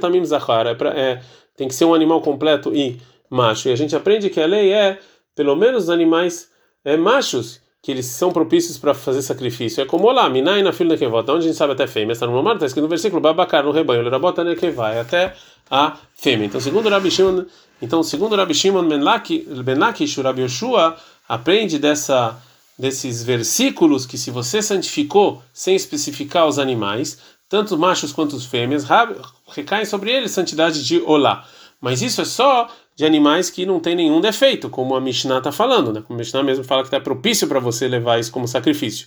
[0.00, 1.22] Tamim é, é
[1.56, 3.68] tem que ser um animal completo e macho.
[3.68, 4.98] E a gente aprende que a lei é,
[5.36, 6.50] pelo menos, animais
[6.84, 9.82] é, machos que eles são propícios para fazer sacrifício.
[9.82, 12.26] É como lá, Minai na fila que volta, onde a gente sabe até fêmea, está
[12.26, 15.34] no Mamar, está escrito no versículo, Babacar no rebanho, ele rabota né, que vai até
[15.70, 16.46] a fêmea.
[16.46, 17.44] Então, segundo Rabi Shimon,
[17.80, 19.00] então, segundo Rabi Shimon Ben
[19.78, 20.96] Lakish, o Yoshua
[21.28, 22.40] aprende dessa
[22.76, 28.84] desses versículos que se você santificou sem especificar os animais, tanto machos quanto os fêmeas,
[29.48, 31.46] recaem sobre eles santidade de Olá.
[31.80, 35.52] Mas isso é só de animais que não tem nenhum defeito, como a Mishnah está
[35.52, 36.00] falando, né?
[36.00, 39.06] Como a Mishnah mesmo fala que está propício para você levar isso como sacrifício.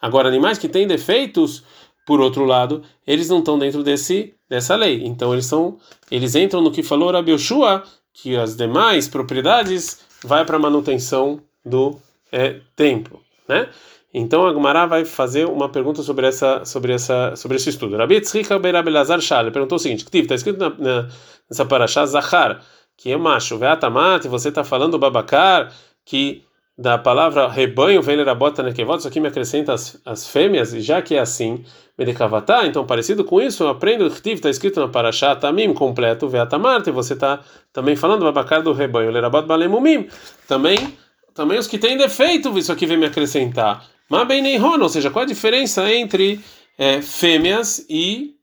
[0.00, 1.62] Agora, animais que têm defeitos,
[2.06, 5.02] por outro lado, eles não estão dentro desse dessa lei.
[5.04, 5.78] Então eles são,
[6.10, 7.82] eles entram no que falou Rabi Yoshua,
[8.14, 11.98] que as demais propriedades vai para manutenção do
[12.32, 13.68] é, templo, né?
[14.16, 17.96] Então a Gumara vai fazer uma pergunta sobre essa sobre essa sobre esse estudo.
[17.96, 21.08] Rabi Tzrika Beirab Elazar Shal perguntou o seguinte: está escrito na, na,
[21.50, 22.62] nessa paraxá Zahar
[22.96, 25.72] que é macho, veatamat, você está falando babacar,
[26.04, 26.44] que
[26.76, 31.00] da palavra rebanho vem lerabota nekevot, isso aqui me acrescenta as, as fêmeas, e já
[31.00, 31.64] que é assim,
[31.96, 36.90] medekavatá, então parecido com isso, eu aprendo, está escrito na paraxá, tamim, completo, veatamart, e
[36.90, 37.40] você está
[37.72, 40.08] também falando babacar do rebanho, lerabot balemumim,
[40.48, 40.96] também,
[41.32, 43.86] também os que têm defeito, isso aqui vem me acrescentar.
[44.08, 46.40] Mas bem nem ou seja, qual a diferença entre
[46.76, 48.34] é, fêmeas e,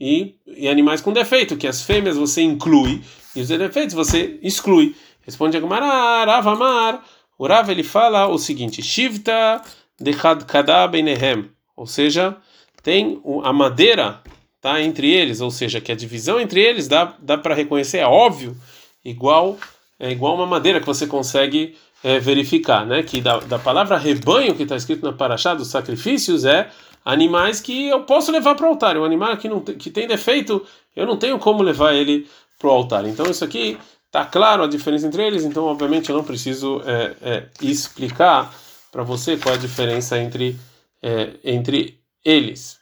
[0.00, 1.56] e, e animais com defeito?
[1.56, 3.02] Que as fêmeas você inclui
[3.34, 4.94] e os defeitos você exclui.
[5.22, 7.04] Responde Agmará, Rav Amar.
[7.38, 9.62] O Rav ele fala o seguinte: Shivta
[10.00, 11.50] dechad kada benehem.
[11.76, 12.36] Ou seja,
[12.82, 14.22] tem a madeira
[14.60, 18.06] tá entre eles, ou seja, que a divisão entre eles dá, dá para reconhecer, é
[18.06, 18.56] óbvio,
[19.04, 19.58] igual
[19.98, 23.02] é igual uma madeira que você consegue é, verificar, né?
[23.02, 26.70] Que da, da palavra rebanho que está escrito na paraxá dos sacrifícios é
[27.04, 28.96] animais que eu posso levar para o altar.
[28.96, 32.26] Um animal que não que tem defeito, eu não tenho como levar ele
[32.58, 33.06] para o altar.
[33.06, 35.44] Então isso aqui está claro a diferença entre eles.
[35.44, 38.54] Então obviamente eu não preciso é, é, explicar
[38.90, 40.58] para você qual é a diferença entre
[41.02, 42.78] é, entre eles.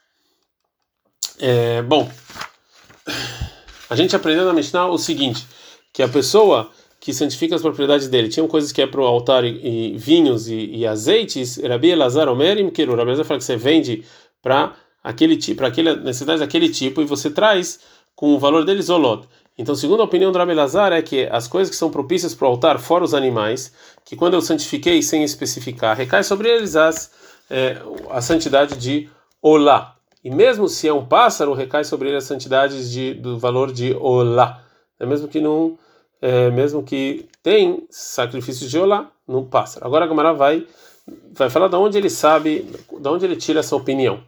[1.39, 2.11] É, bom,
[3.91, 5.47] a gente aprendeu na Mishnah o seguinte,
[5.93, 6.71] que a pessoa
[7.05, 10.49] que santifica as propriedades dele, tinham coisas que é para o altar e, e vinhos
[10.49, 14.03] e, e, azeites, Rabi Elazar Omer Keru, Rabi Elazar fala que você vende
[14.41, 17.81] para aquele tipo, para aquela necessidade daquele tipo e você traz
[18.17, 19.29] com o valor deles Zolot.
[19.57, 22.49] Então, segundo a opinião do Rabi Lazar, é que as coisas que são propícias para
[22.49, 23.73] o altar, fora os animais,
[24.05, 27.12] que quando eu santifiquei sem especificar, recai sobre eles as,
[27.49, 27.79] é,
[28.11, 29.09] a santidade de
[29.40, 29.95] Olá.
[30.25, 33.95] E mesmo se é um pássaro, recai sobre ele a santidade de, do valor de
[33.95, 34.64] Olá.
[34.99, 35.79] É mesmo que não,
[36.21, 39.87] é, mesmo que tem sacrifício de Olá no pássaro.
[39.87, 40.67] Agora a Gamara vai,
[41.33, 42.67] vai falar de onde ele sabe,
[42.99, 44.25] de onde ele tira essa opinião.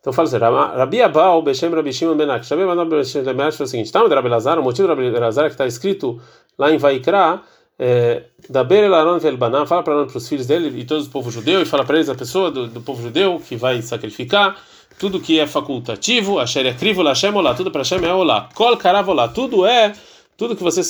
[0.00, 2.48] Então fala assim, Rabi Abal, Beshem Rabi Shimon Benak.
[2.48, 5.46] Rabi Abal, Beshem Benak foi o seguinte, tá, Rabi Lazar, o motivo do Rabi Lazar
[5.46, 6.20] que está escrito
[6.58, 7.42] lá em Vaikra,
[7.80, 11.64] é, da Elaron Velbaná, fala para os filhos dele e todo o povo judeu, e
[11.64, 14.54] fala para eles, a pessoa do, do, povo judeu que vai sacrificar,
[14.98, 18.76] tudo que é facultativo, a Asher Yakrivo, Lashem Olá, tudo para Hashem é Olá, Kol
[18.76, 19.94] Karav tudo é,
[20.36, 20.82] tudo que você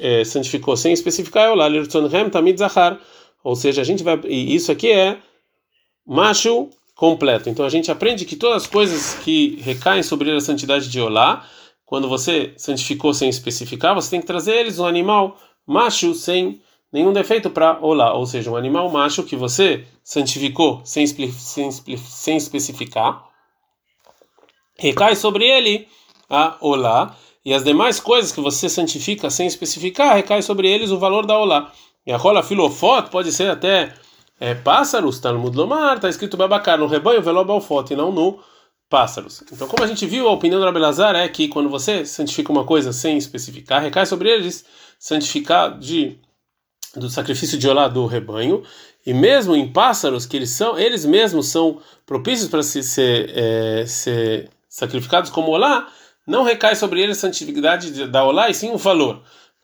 [0.00, 2.98] é, santificou sem especificar é Olá, Lirtzonhem Tamid Zahar,
[3.44, 5.16] ou seja, a gente vai, e isso aqui é
[6.04, 7.48] macho completo.
[7.48, 11.46] Então a gente aprende que todas as coisas que recaem sobre a santidade de Olá,
[11.86, 16.60] quando você santificou sem especificar, você tem que trazer eles um animal macho sem
[16.92, 22.36] nenhum defeito para Olá, ou seja, um animal macho que você santificou sem, sem, sem
[22.36, 23.24] especificar,
[24.78, 25.88] recai sobre ele
[26.28, 30.98] a Olá, e as demais coisas que você santifica sem especificar, recai sobre eles o
[30.98, 31.72] valor da olá.
[32.06, 33.94] E a rola filofot pode ser até
[34.40, 38.40] é, pássaros, Talmud Lomar, está escrito babacar no rebanho, velobalfot, e não no
[38.88, 39.44] pássaros.
[39.52, 42.64] Então, como a gente viu, a opinião do Rabelazar é que quando você santifica uma
[42.64, 44.64] coisa sem especificar, recai sobre eles
[44.98, 46.18] santificar de
[46.96, 48.64] do sacrifício de olá do rebanho,
[49.06, 53.86] e mesmo em pássaros que eles são, eles mesmos são propícios para se, ser, é,
[53.86, 55.86] ser sacrificados como olá,
[56.26, 59.22] não recai sobre eles a santidade da olá e sim o valor.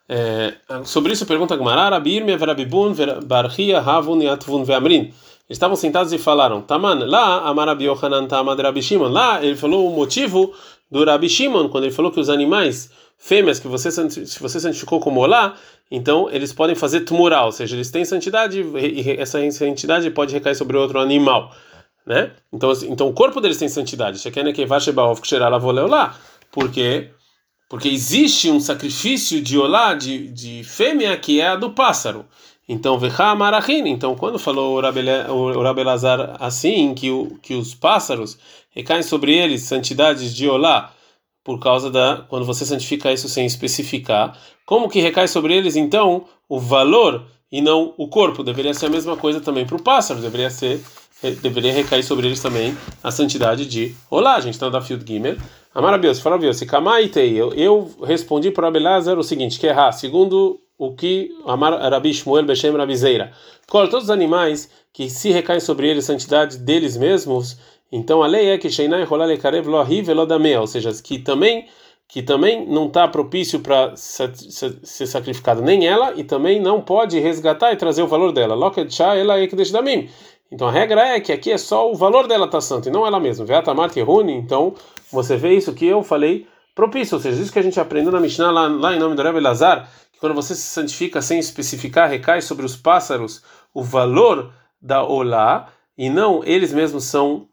[0.09, 5.13] É, sobre isso pergunta Gmará, Rabir, Mevrabibun, Barhia, Havun, Yatvun, Veamrin.
[5.49, 9.09] Estavam sentados e falaram: Taman, lá, Amarabi Yohanan Tamad Rabi Shimon.
[9.09, 10.53] Lá, ele falou o motivo
[10.91, 15.01] do Rabi Shimon, quando ele falou que os animais fêmeas que você, se você santificou
[15.01, 15.57] como olá,
[15.91, 20.55] então eles podem fazer tumoral, ou seja, eles têm santidade e essa santidade pode recair
[20.55, 21.55] sobre outro animal,
[22.05, 22.33] né?
[22.53, 24.21] Então, assim, então o corpo deles tem santidade.
[26.53, 27.11] Porque
[27.69, 32.25] porque existe um sacrifício de olá de, de fêmea que é a do pássaro.
[32.69, 32.99] Então,
[33.37, 33.87] Marachin.
[33.89, 38.39] Então, quando falou o Rabelazar assim, que, o, que os pássaros
[38.71, 40.93] recaem sobre eles santidades de Olá,
[41.45, 42.25] por causa da.
[42.29, 47.63] Quando você santifica isso sem especificar, como que recai sobre eles, então, o valor e
[47.63, 48.43] não o corpo?
[48.43, 50.83] Deveria ser a mesma coisa também para o pássaro, deveria ser.
[51.41, 55.37] Deveria recair sobre eles também a santidade de Olá, a gente está da Field Gimel.
[55.77, 60.59] Amarabios, fala se Kamaitei, eu, eu respondi para Abelazar o seguinte, que é errar, segundo
[60.79, 63.31] o que Amar Rabi Shmuel Beshem Rabizeira.
[63.67, 67.59] Todos os animais que se recaem sobre eles santidade deles mesmos,
[67.93, 71.67] então a lei é que Sheinai Rolale Lohi Velodamea, ou seja, que também
[72.09, 77.73] que também não está propício para ser sacrificado nem ela e também não pode resgatar
[77.73, 78.55] e trazer o valor dela.
[78.55, 79.37] ela
[80.51, 83.07] Então a regra é que aqui é só o valor dela tá santo e não
[83.07, 83.45] ela mesma.
[83.45, 84.75] Veatamar Teruni, então
[85.11, 88.21] você vê isso que eu falei propício, ou seja, isso que a gente aprendeu na
[88.21, 92.09] Mishnah lá, lá em nome do Rebbe Lazar, que quando você se santifica sem especificar,
[92.09, 93.43] recai sobre os pássaros
[93.73, 97.49] o valor da Olá, e não eles mesmos são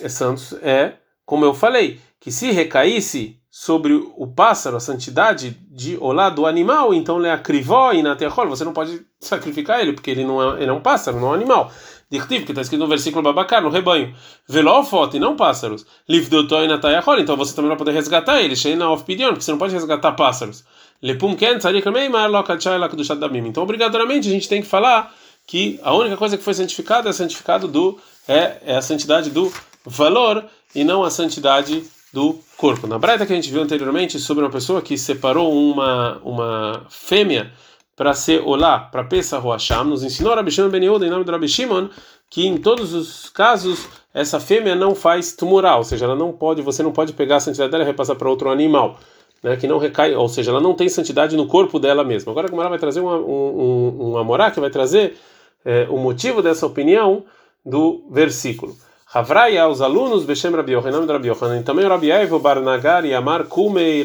[0.00, 0.94] é, santos, é
[1.26, 6.94] como eu falei, que se recaísse sobre o pássaro a santidade de Olá do animal,
[6.94, 10.62] então é acrivó e na terra você não pode sacrificar ele, porque ele não é,
[10.62, 11.72] ele é um pássaro, não é um animal.
[12.10, 14.14] Dirtiv, que está escrito no versículo Babacar, no rebanho.
[14.48, 15.84] Velofot e não pássaros.
[16.08, 18.56] Livdotoi na tayachol, então você também vai poder resgatar ele.
[18.56, 20.64] Sheina of pidion, porque você não pode resgatar pássaros.
[21.02, 23.46] Lepum ken tzarik meimar lokachai lakdushat damim.
[23.46, 25.14] Então, obrigatoriamente, a gente tem que falar
[25.46, 29.52] que a única coisa que foi santificada é santificado do é, é a santidade do
[29.84, 30.44] valor
[30.74, 32.86] e não a santidade do corpo.
[32.86, 37.52] Na braita que a gente viu anteriormente sobre uma pessoa que separou uma uma fêmea
[37.98, 41.32] para ser olá, para Pesach Roasham, nos ensinou Rabi Shimon Ben Yehuda, em nome do
[41.32, 41.88] Rabi Shimon,
[42.30, 46.62] que em todos os casos essa fêmea não faz tumoral, ou seja, ela não pode,
[46.62, 49.00] você não pode pegar a santidade dela e repassar para outro animal,
[49.42, 52.30] né, que não recai, ou seja, ela não tem santidade no corpo dela mesma.
[52.30, 55.16] Agora, como ela vai trazer uma, um, um, amorá que vai trazer
[55.64, 57.24] é, o motivo dessa opinião
[57.66, 58.76] do versículo.
[59.12, 63.46] Havraya, os alunos, Beshem Rabi Yohanan, Rabi Yohanan, também o Rabi Aivo, Barnagar e Amar
[63.46, 64.04] Kumei,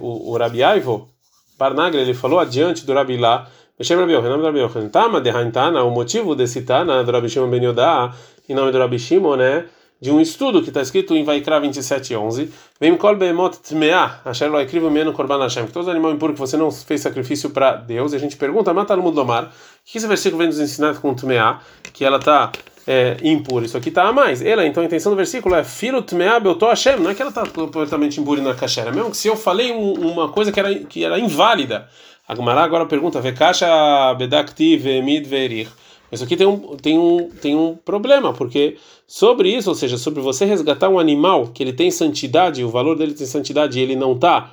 [0.00, 1.13] o, o Rabi Aivo,
[1.58, 5.82] Barnagra ele falou adiante do Rabi lá, Beshem Rabi Yochanan, Rabi Yochanan, Tama de Haintana,
[5.82, 8.12] o motivo desse Tana do Rabi Shimon Ben Yodá,
[8.48, 9.66] em nome do Rabi Shimon, né?
[10.00, 14.60] De um estudo que está escrito em Vaikra 27:11, vem kol beemot tmea, asher lo
[14.60, 17.76] ekrivu menu korban Hashem, que todos os animais impuros que você não fez sacrifício para
[17.76, 19.50] Deus, e a gente pergunta, mata no mundo do mar,
[19.84, 21.58] que esse versículo vem nos ensinar com tmea,
[21.92, 22.52] que ela está
[22.86, 23.64] é, impura.
[23.64, 24.42] Isso aqui está a mais.
[24.42, 26.98] Ela, então a intenção do versículo é Filo Tmeab eu Hashem.
[26.98, 28.92] Não é que ela está completamente impura na cachera.
[28.92, 31.88] Mesmo que se eu falei um, uma coisa que era, que era inválida.
[32.26, 33.66] A Gemara agora pergunta: Vekasha
[34.14, 35.70] Bedaktiv Emid Verich.
[36.12, 40.20] Isso aqui tem um, tem, um, tem um problema, porque sobre isso, ou seja, sobre
[40.20, 43.96] você resgatar um animal que ele tem santidade, o valor dele tem santidade e ele
[43.96, 44.52] não está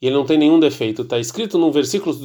[0.00, 1.02] e ele não tem nenhum defeito.
[1.02, 2.16] Está escrito num versículo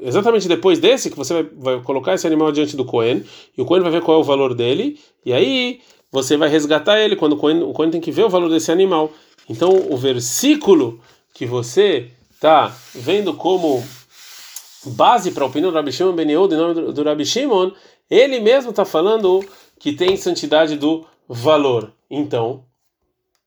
[0.00, 3.24] exatamente depois desse que você vai, vai, colocar esse animal diante do Cohen
[3.56, 7.00] e o Cohen vai ver qual é o valor dele e aí você vai resgatar
[7.00, 9.10] ele quando o Cohen, o Cohen tem que ver o valor desse animal.
[9.48, 11.00] Então o versículo
[11.34, 13.82] que você está vendo como
[14.84, 17.72] base para a opinião do Rabi Shimon Ben Yehuda, em nome do, do Rabi Shimon,
[18.08, 19.44] ele mesmo está falando
[19.78, 21.92] que tem santidade do valor.
[22.10, 22.64] Então,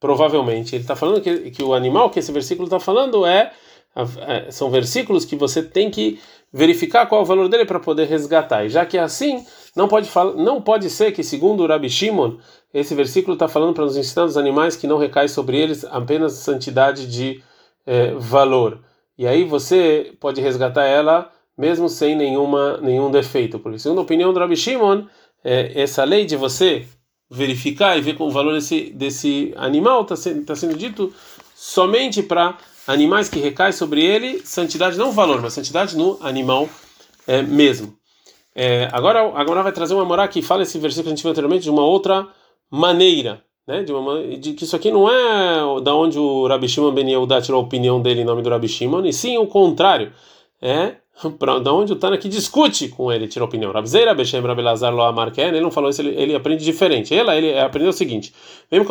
[0.01, 0.75] provavelmente.
[0.75, 3.53] Ele está falando que, que o animal que esse versículo está falando é,
[4.27, 6.19] é, são versículos que você tem que
[6.51, 8.65] verificar qual é o valor dele para poder resgatar.
[8.65, 12.37] E já que é assim, não pode, não pode ser que, segundo o Rabi Shimon,
[12.73, 16.33] esse versículo está falando para nos ensinar os animais que não recai sobre eles apenas
[16.33, 17.41] santidade de
[17.85, 18.79] é, valor.
[19.17, 23.59] E aí você pode resgatar ela mesmo sem nenhuma, nenhum defeito.
[23.59, 25.03] Porque, segundo a opinião do Rabi Shimon,
[25.43, 26.87] é, essa lei de você
[27.31, 31.13] verificar e ver com o valor desse, desse animal está sendo, tá sendo dito
[31.55, 36.67] somente para animais que recai sobre ele santidade não valor, mas santidade no animal
[37.25, 37.95] é, mesmo.
[38.53, 41.31] É, agora, agora vai trazer uma morá que fala esse versículo que a gente viu
[41.31, 42.27] anteriormente de uma outra
[42.69, 43.83] maneira, né?
[43.83, 47.41] De, uma, de que isso aqui não é da onde o Rabi Shimon Ben Yehuda
[47.41, 50.11] tirou a opinião dele em nome do Rabi Shimon, e sim o contrário.
[50.61, 50.95] É
[51.63, 53.71] da onde o Tana que discute com ele, tira opinião.
[53.71, 57.13] Rabzeira, Beshem, Rabelazar, Lo Amarken, ele não falou isso, ele, ele aprende diferente.
[57.13, 58.33] Ele, ele aprendeu o seguinte:
[58.71, 58.85] mesmo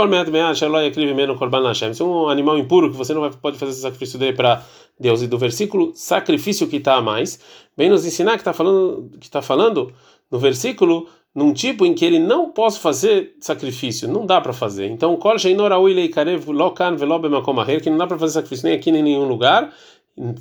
[1.94, 4.64] se um animal impuro que você não vai, pode fazer esse sacrifício dele para
[4.98, 7.40] Deus, e do versículo sacrifício que está a mais,
[7.76, 9.92] vem nos ensinar que está falando, que tá falando
[10.30, 14.86] no versículo num tipo em que ele não pode fazer sacrifício, não dá para fazer.
[14.86, 15.16] Então,
[17.80, 19.72] que não dá para fazer sacrifício nem aqui nem em nenhum lugar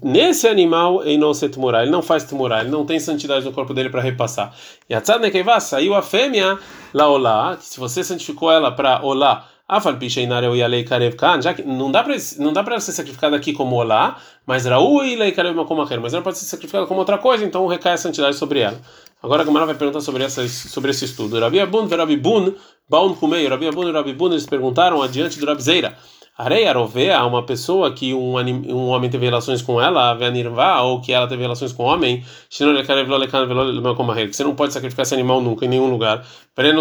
[0.04, 3.74] Nesse animal, não se tumurar, ele não faz tumurar, ele não tem santidade no corpo
[3.74, 4.54] dele para repassar.
[4.90, 6.60] E a tzad nekeva saiu a fêmea
[6.94, 9.48] lá olá, se você santificou ela para olá,
[11.42, 15.16] já que não dá para não dá para ser sacrificada aqui como olá, mas raui
[15.16, 18.60] leikarev makomacher, mas ela pode ser sacrificada como outra coisa, então recai a santidade sobre
[18.60, 18.78] ela.
[19.24, 21.40] Agora a Gamara vai perguntar sobre essa sobre esse estudo.
[21.40, 22.52] Rabi Abun, Rabi Bun,
[22.90, 25.96] Baun Kumei, Rabi Abun e Rabi Bun eles perguntaram adiante do Rabzeira.
[26.40, 31.12] Arei arovea, uma pessoa que um, um homem teve relações com ela, a ou que
[31.12, 35.68] ela teve relações com o homem, que você não pode sacrificar esse animal nunca, em
[35.68, 36.26] nenhum lugar,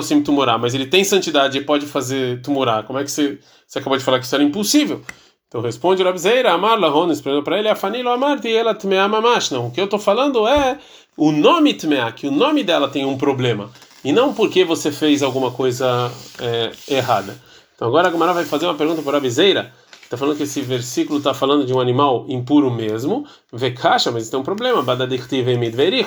[0.01, 2.85] se tumorar, mas ele tem santidade e pode fazer tumorar.
[2.85, 5.03] Como é que você, você acabou de falar que isso era impossível?
[5.49, 9.51] Então responde Rabzeira, Amar Lahon, esperando para ele, Afanilo Amar, e ela Tmea Mamash.
[9.51, 10.79] Não, o que eu estou falando é
[11.17, 13.73] o nome Tmea, que o nome dela tem um problema,
[14.05, 17.48] e não porque você fez alguma coisa é, errada.
[17.79, 19.72] Então agora a Gamara vai fazer uma pergunta para a Bizeira.
[20.03, 23.24] Está falando que esse versículo está falando de um animal impuro mesmo.
[23.53, 24.83] Vê caixa, mas tem um problema.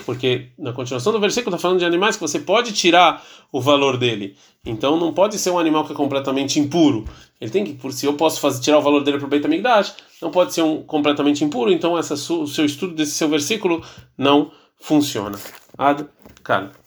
[0.06, 3.96] Porque na continuação do versículo está falando de animais que você pode tirar o valor
[3.96, 4.36] dele.
[4.66, 7.06] Então não pode ser um animal que é completamente impuro.
[7.40, 9.96] Ele tem que, se eu posso fazer, tirar o valor dele para o Beit Amigdash,
[10.22, 11.72] não pode ser um completamente impuro.
[11.72, 13.82] Então essa, o seu estudo desse seu versículo
[14.18, 15.40] não funciona.
[15.78, 16.06] Ad
[16.44, 16.81] -kan.